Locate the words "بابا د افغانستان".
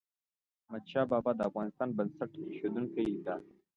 1.11-1.89